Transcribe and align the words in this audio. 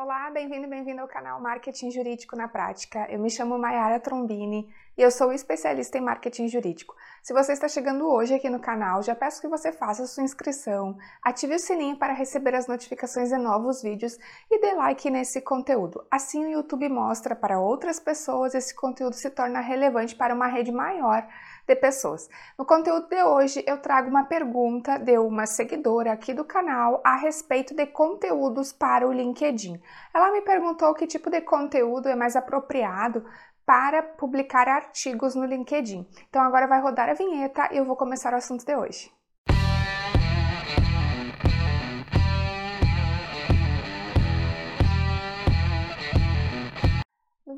Olá, 0.00 0.30
bem-vindo 0.30 0.64
e 0.64 0.70
bem-vindo 0.70 1.00
ao 1.00 1.08
canal 1.08 1.40
Marketing 1.40 1.90
Jurídico 1.90 2.36
na 2.36 2.46
Prática. 2.46 3.08
Eu 3.10 3.18
me 3.18 3.28
chamo 3.28 3.58
Mayara 3.58 3.98
Trombini 3.98 4.72
e 4.96 5.02
eu 5.02 5.10
sou 5.10 5.32
especialista 5.32 5.98
em 5.98 6.00
marketing 6.00 6.46
jurídico. 6.46 6.94
Se 7.20 7.32
você 7.32 7.52
está 7.52 7.66
chegando 7.66 8.08
hoje 8.08 8.32
aqui 8.32 8.48
no 8.48 8.60
canal, 8.60 9.02
já 9.02 9.12
peço 9.16 9.40
que 9.40 9.48
você 9.48 9.72
faça 9.72 10.06
sua 10.06 10.22
inscrição, 10.22 10.96
ative 11.20 11.56
o 11.56 11.58
sininho 11.58 11.96
para 11.96 12.12
receber 12.12 12.54
as 12.54 12.68
notificações 12.68 13.30
de 13.30 13.36
novos 13.38 13.82
vídeos 13.82 14.16
e 14.48 14.60
dê 14.60 14.72
like 14.74 15.10
nesse 15.10 15.40
conteúdo. 15.40 16.06
Assim 16.08 16.46
o 16.46 16.50
YouTube 16.50 16.88
mostra 16.88 17.34
para 17.34 17.58
outras 17.58 17.98
pessoas 17.98 18.54
esse 18.54 18.72
conteúdo 18.76 19.14
se 19.14 19.28
torna 19.30 19.58
relevante 19.58 20.14
para 20.14 20.32
uma 20.32 20.46
rede 20.46 20.70
maior 20.70 21.26
de 21.68 21.76
pessoas. 21.76 22.28
No 22.58 22.64
conteúdo 22.64 23.06
de 23.08 23.22
hoje 23.22 23.62
eu 23.66 23.78
trago 23.78 24.08
uma 24.08 24.24
pergunta 24.24 24.98
de 24.98 25.18
uma 25.18 25.46
seguidora 25.46 26.12
aqui 26.12 26.32
do 26.32 26.44
canal 26.44 27.00
a 27.04 27.16
respeito 27.16 27.74
de 27.74 27.86
conteúdos 27.86 28.72
para 28.72 29.06
o 29.06 29.12
LinkedIn. 29.12 29.80
Ela 30.14 30.32
me 30.32 30.40
perguntou 30.40 30.94
que 30.94 31.06
tipo 31.06 31.30
de 31.30 31.42
conteúdo 31.42 32.08
é 32.08 32.16
mais 32.16 32.34
apropriado 32.34 33.24
para 33.66 34.02
publicar 34.02 34.66
artigos 34.66 35.34
no 35.34 35.44
LinkedIn. 35.44 36.08
Então 36.28 36.40
agora 36.42 36.66
vai 36.66 36.80
rodar 36.80 37.10
a 37.10 37.14
vinheta 37.14 37.68
e 37.70 37.76
eu 37.76 37.84
vou 37.84 37.96
começar 37.96 38.32
o 38.32 38.36
assunto 38.36 38.64
de 38.64 38.74
hoje. 38.74 39.17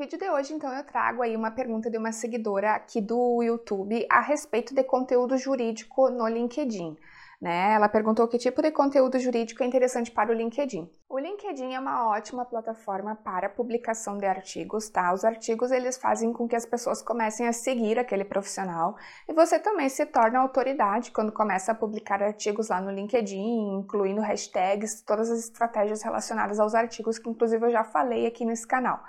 Vídeo 0.01 0.19
de 0.19 0.31
hoje, 0.31 0.55
então, 0.55 0.73
eu 0.73 0.83
trago 0.83 1.21
aí 1.21 1.37
uma 1.37 1.51
pergunta 1.51 1.91
de 1.91 1.99
uma 1.99 2.11
seguidora 2.11 2.73
aqui 2.73 3.03
do 3.03 3.43
YouTube 3.43 4.07
a 4.09 4.21
respeito 4.21 4.75
de 4.75 4.83
conteúdo 4.83 5.37
jurídico 5.37 6.09
no 6.09 6.27
LinkedIn. 6.27 6.97
Né? 7.39 7.75
Ela 7.75 7.87
perguntou 7.87 8.27
que 8.27 8.39
tipo 8.39 8.63
de 8.63 8.71
conteúdo 8.71 9.19
jurídico 9.19 9.63
é 9.63 9.67
interessante 9.67 10.11
para 10.11 10.31
o 10.31 10.35
LinkedIn. 10.35 10.91
O 11.07 11.19
LinkedIn 11.19 11.75
é 11.75 11.81
uma 11.81 12.09
ótima 12.09 12.47
plataforma 12.47 13.15
para 13.15 13.51
publicação 13.51 14.17
de 14.17 14.25
artigos, 14.25 14.89
tá? 14.89 15.13
Os 15.13 15.23
artigos 15.23 15.71
eles 15.71 15.99
fazem 15.99 16.33
com 16.33 16.49
que 16.49 16.57
as 16.57 16.65
pessoas 16.65 17.03
comecem 17.03 17.47
a 17.47 17.53
seguir 17.53 17.99
aquele 17.99 18.25
profissional 18.25 18.97
e 19.29 19.35
você 19.35 19.59
também 19.59 19.89
se 19.91 20.07
torna 20.07 20.39
autoridade 20.39 21.11
quando 21.11 21.33
começa 21.33 21.73
a 21.73 21.75
publicar 21.75 22.23
artigos 22.23 22.69
lá 22.69 22.81
no 22.81 22.91
LinkedIn, 22.91 23.79
incluindo 23.81 24.23
hashtags, 24.23 25.03
todas 25.03 25.31
as 25.31 25.41
estratégias 25.41 26.03
relacionadas 26.03 26.59
aos 26.59 26.75
artigos 26.75 27.19
que 27.19 27.29
inclusive 27.29 27.67
eu 27.67 27.71
já 27.71 27.85
falei 27.85 28.27
aqui 28.27 28.47
nesse 28.47 28.67
canal. 28.67 29.03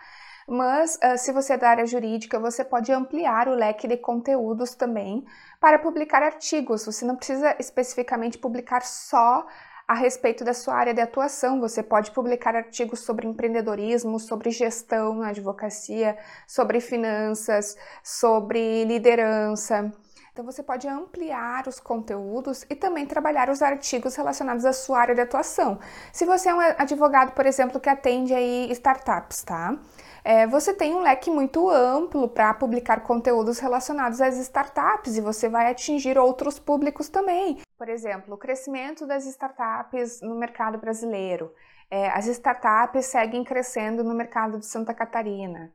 Mas 0.48 0.96
uh, 0.96 1.18
se 1.18 1.32
você 1.32 1.54
é 1.54 1.58
da 1.58 1.70
área 1.70 1.86
jurídica, 1.86 2.40
você 2.40 2.64
pode 2.64 2.92
ampliar 2.92 3.48
o 3.48 3.56
leque 3.56 3.88
de 3.88 3.98
conteúdos 3.98 4.76
também 4.76 5.26
para 5.60 5.80
publicar 5.80 6.24
artigos. 6.24 6.86
Você 6.86 7.06
não 7.06 7.16
precisa 7.16 7.56
especificamente 7.60 8.38
publicar 8.38 8.82
só 8.82 9.46
a 9.88 9.94
respeito 9.94 10.46
da 10.46 10.54
sua 10.54 10.76
área 10.76 10.94
de 10.94 11.02
atuação. 11.02 11.60
Você 11.60 11.84
pode 11.84 12.12
publicar 12.12 12.56
artigos 12.56 13.02
sobre 13.02 13.28
empreendedorismo, 13.28 14.20
sobre 14.20 14.50
gestão 14.50 15.16
na 15.16 15.30
advocacia, 15.30 16.18
sobre 16.48 16.80
finanças, 16.80 17.78
sobre 18.02 18.86
liderança. 18.86 19.92
Então 20.32 20.46
você 20.46 20.64
pode 20.64 20.88
ampliar 20.88 21.68
os 21.68 21.78
conteúdos 21.78 22.66
e 22.70 22.76
também 22.76 23.06
trabalhar 23.06 23.50
os 23.50 23.62
artigos 23.62 24.16
relacionados 24.16 24.64
à 24.64 24.72
sua 24.72 25.02
área 25.02 25.14
de 25.14 25.20
atuação. 25.20 25.78
Se 26.14 26.26
você 26.26 26.48
é 26.48 26.54
um 26.54 26.60
advogado, 26.60 27.34
por 27.34 27.46
exemplo, 27.46 27.82
que 27.82 27.90
atende 27.90 28.34
aí 28.34 28.72
startups, 28.72 29.44
tá? 29.44 29.78
É, 30.24 30.46
você 30.46 30.74
tem 30.74 30.94
um 30.94 31.02
leque 31.02 31.30
muito 31.30 31.70
amplo 31.70 32.28
para 32.28 32.54
publicar 32.54 33.02
conteúdos 33.02 33.60
relacionados 33.60 34.22
às 34.22 34.38
startups 34.38 35.18
e 35.18 35.22
você 35.22 35.50
vai 35.50 35.72
atingir 35.72 36.18
outros 36.18 36.60
públicos 36.60 37.10
também. 37.10 37.60
Por 37.78 37.90
exemplo, 37.90 38.36
o 38.36 38.38
crescimento 38.38 39.08
das 39.08 39.26
startups 39.26 40.22
no 40.22 40.36
mercado 40.36 40.78
brasileiro. 40.78 41.52
É, 41.90 42.10
as 42.12 42.28
startups 42.28 43.08
seguem 43.08 43.44
crescendo 43.44 44.04
no 44.04 44.14
mercado 44.14 44.60
de 44.60 44.66
Santa 44.66 44.94
Catarina 44.94 45.72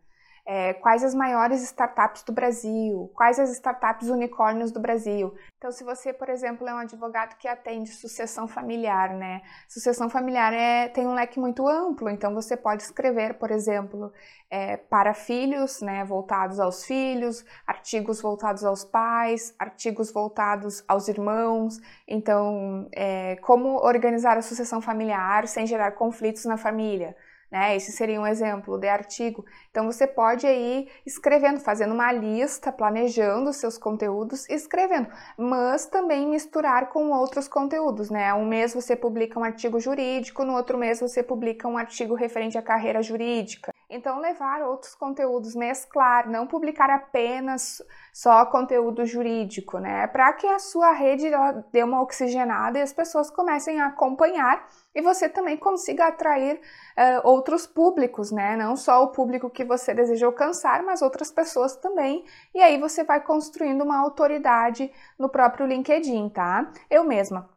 é, 0.47 0.75
quais 0.75 1.03
as 1.03 1.13
maiores 1.13 1.61
startups 1.63 2.23
do 2.23 2.33
Brasil, 2.33 3.11
quais 3.15 3.41
as 3.41 3.51
startups 3.51 4.09
unicórnios 4.09 4.71
do 4.71 4.79
Brasil. 4.79 5.35
Então, 5.59 5.73
se 5.73 5.83
você, 5.83 6.13
por 6.13 6.29
exemplo, 6.29 6.69
é 6.69 6.73
um 6.73 6.79
advogado 6.79 7.37
que 7.37 7.49
atende 7.49 7.91
sucessão 7.91 8.47
familiar, 8.47 9.13
né? 9.13 9.43
Sucessão 9.69 10.09
familiar 10.09 10.53
é, 10.53 10.89
tem 10.89 11.05
um 11.05 11.15
leque 11.15 11.41
muito 11.41 11.67
amplo, 11.67 12.09
então 12.09 12.33
você 12.33 12.57
pode 12.57 12.85
escrever, 12.85 13.35
por 13.35 13.51
exemplo, 13.51 14.13
é, 14.49 14.77
para 14.77 15.13
filhos, 15.13 15.81
né, 15.83 16.05
voltados 16.05 16.61
aos 16.61 16.85
filhos, 16.85 17.45
artigos 17.67 18.21
voltados 18.21 18.65
aos 18.65 18.85
pais, 18.85 19.53
artigos 19.59 20.13
voltados 20.13 20.85
aos 20.87 21.09
irmãos. 21.09 21.81
Então, 22.07 22.89
é, 22.95 23.35
como 23.37 23.85
organizar 23.85 24.37
a 24.39 24.43
sucessão 24.43 24.81
familiar 24.81 25.49
sem 25.49 25.67
gerar 25.67 25.93
conflitos 25.93 26.45
na 26.45 26.57
família 26.57 27.17
né? 27.57 27.75
Esse 27.75 27.91
seria 27.91 28.21
um 28.21 28.27
exemplo 28.27 28.79
de 28.79 28.87
artigo. 28.87 29.45
Então 29.71 29.87
você 29.87 30.07
pode 30.07 30.47
ir 30.47 30.89
escrevendo, 31.07 31.59
fazendo 31.59 31.95
uma 31.95 32.13
lista, 32.13 32.71
planejando 32.71 33.53
seus 33.53 33.79
conteúdos, 33.79 34.47
escrevendo, 34.51 35.09
mas 35.39 35.87
também 35.87 36.29
misturar 36.29 36.91
com 36.91 37.11
outros 37.13 37.49
conteúdos, 37.49 38.11
né? 38.11 38.33
Um 38.35 38.45
mês 38.45 38.75
você 38.75 38.95
publica 38.95 39.41
um 39.41 39.45
artigo 39.45 39.81
jurídico, 39.81 40.45
no 40.45 40.55
outro 40.55 40.77
mês 40.77 41.01
você 41.01 41.23
publica 41.23 41.67
um 41.67 41.79
artigo 41.79 42.15
referente 42.15 42.59
à 42.59 42.63
carreira 42.63 43.03
jurídica. 43.03 43.73
Então, 43.89 44.19
levar 44.19 44.63
outros 44.63 44.97
conteúdos, 44.97 45.55
mesclar, 45.55 46.29
não 46.29 46.45
publicar 46.45 46.91
apenas 46.91 47.81
só 48.13 48.45
conteúdo 48.47 49.07
jurídico, 49.07 49.79
né? 49.79 50.09
Para 50.09 50.33
que 50.33 50.47
a 50.47 50.59
sua 50.59 50.91
rede 50.91 51.31
dê 51.71 51.85
uma 51.85 52.03
oxigenada 52.03 52.79
e 52.79 52.83
as 52.83 52.93
pessoas 52.93 53.31
comecem 53.31 53.81
a 53.81 53.87
acompanhar 53.87 54.69
e 54.93 55.01
você 55.01 55.29
também 55.29 55.57
consiga 55.57 56.09
atrair 56.09 56.57
uh, 56.57 57.29
outros 57.29 57.65
públicos, 57.65 58.33
né? 58.33 58.57
Não 58.57 58.77
só 58.77 59.05
o 59.05 59.13
público 59.13 59.49
que 59.49 59.65
você 59.65 59.95
deseja 59.95 60.27
alcançar, 60.27 60.83
mas 60.83 61.01
outras 61.01 61.31
pessoas 61.31 61.77
também. 61.77 62.25
E 62.53 62.61
aí 62.61 62.79
você 62.79 63.05
vai 63.05 63.21
construindo 63.21 63.83
uma 63.83 64.01
autoridade 64.01 64.93
no 65.17 65.29
próprio 65.29 65.65
LinkedIn, 65.65 66.29
tá? 66.31 66.73
Eu 66.91 67.05
mesma 67.05 67.56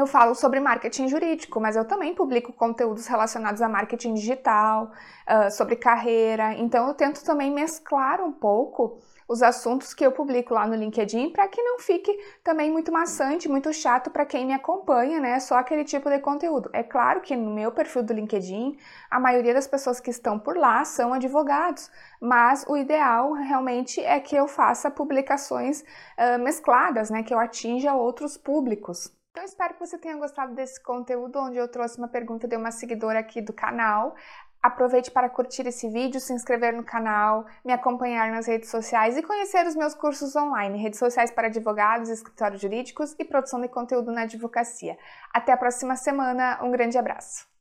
eu 0.00 0.06
falo 0.06 0.34
sobre 0.34 0.60
marketing 0.60 1.08
jurídico, 1.08 1.60
mas 1.60 1.76
eu 1.76 1.84
também 1.84 2.14
publico 2.14 2.52
conteúdos 2.52 3.06
relacionados 3.06 3.60
a 3.60 3.68
marketing 3.68 4.14
digital, 4.14 4.92
uh, 5.26 5.50
sobre 5.50 5.76
carreira. 5.76 6.54
Então, 6.54 6.88
eu 6.88 6.94
tento 6.94 7.24
também 7.24 7.50
mesclar 7.50 8.20
um 8.22 8.32
pouco 8.32 8.98
os 9.28 9.42
assuntos 9.42 9.92
que 9.92 10.04
eu 10.04 10.10
publico 10.10 10.54
lá 10.54 10.66
no 10.66 10.74
LinkedIn 10.74 11.30
para 11.30 11.46
que 11.48 11.62
não 11.62 11.78
fique 11.78 12.16
também 12.42 12.70
muito 12.70 12.90
maçante, 12.90 13.48
muito 13.48 13.70
chato 13.74 14.10
para 14.10 14.24
quem 14.24 14.46
me 14.46 14.54
acompanha, 14.54 15.20
né? 15.20 15.38
Só 15.38 15.56
aquele 15.56 15.84
tipo 15.84 16.08
de 16.08 16.18
conteúdo. 16.18 16.70
É 16.72 16.82
claro 16.82 17.20
que 17.20 17.36
no 17.36 17.50
meu 17.50 17.70
perfil 17.70 18.02
do 18.02 18.14
LinkedIn, 18.14 18.78
a 19.10 19.20
maioria 19.20 19.52
das 19.52 19.66
pessoas 19.66 20.00
que 20.00 20.10
estão 20.10 20.38
por 20.38 20.56
lá 20.56 20.82
são 20.84 21.12
advogados, 21.12 21.90
mas 22.20 22.64
o 22.66 22.76
ideal 22.76 23.32
realmente 23.32 24.00
é 24.00 24.18
que 24.18 24.34
eu 24.34 24.48
faça 24.48 24.90
publicações 24.90 25.82
uh, 25.82 26.38
mescladas, 26.42 27.10
né? 27.10 27.22
Que 27.22 27.34
eu 27.34 27.38
atinja 27.38 27.94
outros 27.94 28.38
públicos. 28.38 29.17
Então, 29.38 29.46
espero 29.46 29.74
que 29.74 29.86
você 29.86 29.96
tenha 29.96 30.16
gostado 30.16 30.52
desse 30.52 30.82
conteúdo, 30.82 31.38
onde 31.38 31.56
eu 31.56 31.68
trouxe 31.68 31.96
uma 31.96 32.08
pergunta 32.08 32.48
de 32.48 32.56
uma 32.56 32.72
seguidora 32.72 33.20
aqui 33.20 33.40
do 33.40 33.52
canal. 33.52 34.16
Aproveite 34.60 35.12
para 35.12 35.30
curtir 35.30 35.64
esse 35.64 35.88
vídeo, 35.88 36.18
se 36.18 36.32
inscrever 36.32 36.74
no 36.74 36.82
canal, 36.82 37.46
me 37.64 37.72
acompanhar 37.72 38.32
nas 38.32 38.48
redes 38.48 38.68
sociais 38.68 39.16
e 39.16 39.22
conhecer 39.22 39.64
os 39.64 39.76
meus 39.76 39.94
cursos 39.94 40.34
online, 40.34 40.82
redes 40.82 40.98
sociais 40.98 41.30
para 41.30 41.46
advogados, 41.46 42.08
escritórios 42.08 42.60
jurídicos 42.60 43.14
e 43.16 43.24
produção 43.24 43.60
de 43.60 43.68
conteúdo 43.68 44.10
na 44.10 44.22
advocacia. 44.22 44.98
Até 45.32 45.52
a 45.52 45.56
próxima 45.56 45.94
semana, 45.94 46.58
um 46.60 46.72
grande 46.72 46.98
abraço! 46.98 47.57